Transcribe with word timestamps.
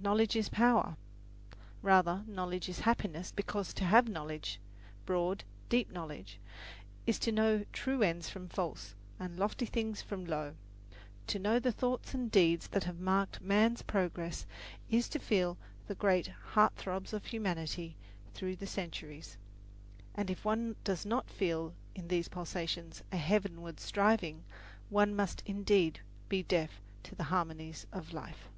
"Knowledge 0.00 0.36
is 0.36 0.48
power." 0.48 0.96
Rather, 1.82 2.24
knowledge 2.26 2.66
is 2.66 2.80
happiness, 2.88 3.30
because 3.30 3.74
to 3.74 3.84
have 3.84 4.08
knowledge 4.08 4.58
broad, 5.04 5.44
deep 5.68 5.90
knowledge 5.92 6.40
is 7.06 7.18
to 7.18 7.30
know 7.30 7.62
true 7.74 8.00
ends 8.02 8.30
from 8.30 8.48
false, 8.48 8.94
and 9.20 9.38
lofty 9.38 9.66
things 9.66 10.00
from 10.00 10.24
low. 10.24 10.54
To 11.26 11.38
know 11.38 11.58
the 11.58 11.72
thoughts 11.72 12.14
and 12.14 12.30
deeds 12.30 12.68
that 12.68 12.84
have 12.84 13.00
marked 13.00 13.42
man's 13.42 13.82
progress 13.82 14.46
is 14.88 15.10
to 15.10 15.18
feel 15.18 15.58
the 15.88 15.94
great 15.94 16.28
heart 16.28 16.74
throbs 16.76 17.12
of 17.12 17.26
humanity 17.26 17.96
through 18.32 18.56
the 18.56 18.66
centuries; 18.66 19.36
and 20.14 20.30
if 20.30 20.42
one 20.42 20.76
does 20.84 21.04
not 21.04 21.28
feel 21.28 21.74
in 21.94 22.08
these 22.08 22.28
pulsations 22.28 23.02
a 23.12 23.18
heavenward 23.18 23.78
striving, 23.78 24.42
one 24.88 25.14
must 25.14 25.42
indeed 25.44 26.00
be 26.30 26.42
deaf 26.42 26.80
to 27.02 27.14
the 27.14 27.24
harmonies 27.24 27.86
of 27.92 28.14
life. 28.14 28.48